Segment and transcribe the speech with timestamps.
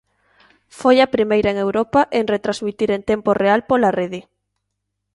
[0.79, 4.19] Foi a primeira en Europa en retransmitir en tempo real pola Rede.